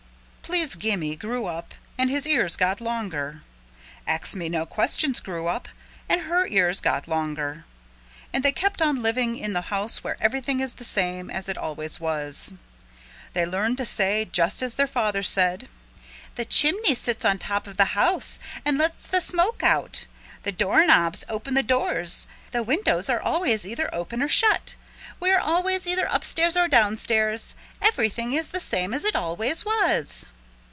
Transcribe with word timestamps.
Please 0.51 0.75
Gimme 0.75 1.15
grew 1.15 1.45
up 1.45 1.73
and 1.97 2.09
his 2.09 2.27
ears 2.27 2.57
got 2.57 2.81
longer. 2.81 3.41
Ax 4.05 4.35
Me 4.35 4.49
No 4.49 4.65
Questions 4.65 5.21
grew 5.21 5.47
up 5.47 5.69
and 6.09 6.23
her 6.23 6.45
ears 6.45 6.81
got 6.81 7.07
longer. 7.07 7.63
And 8.33 8.43
they 8.43 8.51
kept 8.51 8.81
on 8.81 9.01
living 9.01 9.37
in 9.37 9.53
the 9.53 9.61
house 9.73 10.03
where 10.03 10.17
everything 10.19 10.59
is 10.59 10.73
the 10.75 10.83
same 10.83 11.29
as 11.31 11.47
it 11.47 11.57
always 11.57 12.01
was. 12.01 12.51
They 13.31 13.45
learned 13.45 13.77
to 13.77 13.85
say 13.85 14.25
just 14.25 14.61
as 14.61 14.75
their 14.75 14.87
father 14.87 15.23
said, 15.23 15.69
"The 16.35 16.43
chimney 16.43 16.95
sits 16.95 17.23
on 17.23 17.37
top 17.39 17.65
of 17.65 17.77
the 17.77 17.85
house 17.95 18.41
and 18.65 18.77
lets 18.77 19.07
the 19.07 19.21
smoke 19.21 19.63
out, 19.63 20.05
the 20.43 20.51
doorknobs 20.51 21.23
open 21.29 21.53
the 21.53 21.63
doors, 21.63 22.27
the 22.51 22.61
windows 22.61 23.09
are 23.09 23.21
always 23.21 23.65
either 23.65 23.89
open 23.95 24.21
or 24.21 24.27
shut, 24.27 24.75
we 25.17 25.31
are 25.31 25.39
always 25.39 25.87
either 25.87 26.09
upstairs 26.11 26.57
or 26.57 26.67
downstairs 26.67 27.55
everything 27.81 28.33
is 28.33 28.49
the 28.49 28.59
same 28.59 28.93
as 28.93 29.05
it 29.05 29.15
always 29.15 29.63
was." 29.63 30.25